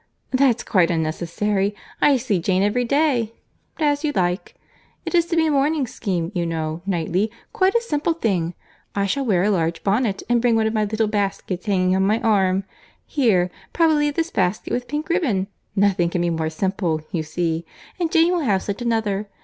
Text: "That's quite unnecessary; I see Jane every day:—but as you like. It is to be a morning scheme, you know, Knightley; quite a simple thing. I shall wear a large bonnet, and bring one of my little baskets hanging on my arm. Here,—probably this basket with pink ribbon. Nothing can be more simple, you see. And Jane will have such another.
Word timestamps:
"That's 0.31 0.63
quite 0.63 0.89
unnecessary; 0.89 1.75
I 2.01 2.17
see 2.17 2.39
Jane 2.39 2.63
every 2.63 2.85
day:—but 2.85 3.83
as 3.85 4.03
you 4.03 4.11
like. 4.15 4.55
It 5.05 5.13
is 5.13 5.27
to 5.27 5.35
be 5.35 5.45
a 5.45 5.51
morning 5.51 5.85
scheme, 5.85 6.31
you 6.33 6.43
know, 6.43 6.81
Knightley; 6.87 7.29
quite 7.53 7.75
a 7.75 7.81
simple 7.81 8.13
thing. 8.13 8.55
I 8.95 9.05
shall 9.05 9.23
wear 9.23 9.43
a 9.43 9.51
large 9.51 9.83
bonnet, 9.83 10.23
and 10.27 10.41
bring 10.41 10.55
one 10.55 10.65
of 10.65 10.73
my 10.73 10.85
little 10.85 11.05
baskets 11.05 11.67
hanging 11.67 11.95
on 11.95 12.01
my 12.01 12.19
arm. 12.21 12.63
Here,—probably 13.05 14.09
this 14.09 14.31
basket 14.31 14.73
with 14.73 14.87
pink 14.87 15.07
ribbon. 15.07 15.45
Nothing 15.75 16.09
can 16.09 16.21
be 16.23 16.31
more 16.31 16.49
simple, 16.49 17.01
you 17.11 17.21
see. 17.21 17.63
And 17.99 18.11
Jane 18.11 18.31
will 18.33 18.39
have 18.39 18.63
such 18.63 18.81
another. 18.81 19.29